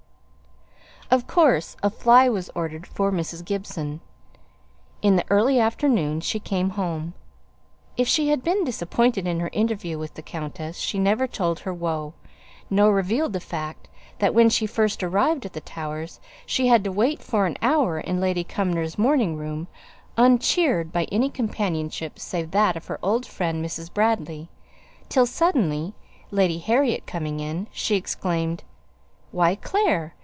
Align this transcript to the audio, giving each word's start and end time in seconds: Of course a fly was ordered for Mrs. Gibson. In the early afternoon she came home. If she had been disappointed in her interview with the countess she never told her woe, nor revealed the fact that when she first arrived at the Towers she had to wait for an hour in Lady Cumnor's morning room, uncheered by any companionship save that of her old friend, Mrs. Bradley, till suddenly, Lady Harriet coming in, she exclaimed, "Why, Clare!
Of 1.11 1.27
course 1.27 1.75
a 1.83 1.89
fly 1.89 2.29
was 2.29 2.49
ordered 2.55 2.87
for 2.87 3.11
Mrs. 3.11 3.43
Gibson. 3.43 3.99
In 5.01 5.17
the 5.17 5.25
early 5.29 5.59
afternoon 5.59 6.21
she 6.21 6.39
came 6.39 6.69
home. 6.69 7.13
If 7.97 8.07
she 8.07 8.29
had 8.29 8.45
been 8.45 8.63
disappointed 8.63 9.27
in 9.27 9.41
her 9.41 9.49
interview 9.51 9.99
with 9.99 10.13
the 10.13 10.21
countess 10.21 10.77
she 10.77 10.99
never 10.99 11.27
told 11.27 11.59
her 11.59 11.73
woe, 11.73 12.13
nor 12.69 12.93
revealed 12.95 13.33
the 13.33 13.41
fact 13.41 13.89
that 14.19 14.33
when 14.33 14.49
she 14.49 14.65
first 14.65 15.03
arrived 15.03 15.45
at 15.45 15.51
the 15.51 15.59
Towers 15.59 16.21
she 16.45 16.67
had 16.67 16.81
to 16.85 16.93
wait 16.93 17.21
for 17.21 17.45
an 17.45 17.57
hour 17.61 17.99
in 17.99 18.21
Lady 18.21 18.45
Cumnor's 18.45 18.97
morning 18.97 19.35
room, 19.35 19.67
uncheered 20.15 20.93
by 20.93 21.03
any 21.11 21.29
companionship 21.29 22.19
save 22.19 22.51
that 22.51 22.77
of 22.77 22.87
her 22.87 22.99
old 23.03 23.25
friend, 23.25 23.61
Mrs. 23.65 23.93
Bradley, 23.93 24.47
till 25.09 25.25
suddenly, 25.25 25.93
Lady 26.31 26.59
Harriet 26.59 27.05
coming 27.05 27.41
in, 27.41 27.67
she 27.73 27.97
exclaimed, 27.97 28.63
"Why, 29.33 29.55
Clare! 29.55 30.15